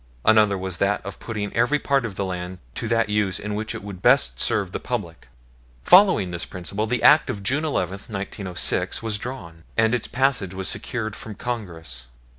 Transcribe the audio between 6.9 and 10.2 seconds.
Act of June 11, 1906, was drawn, and its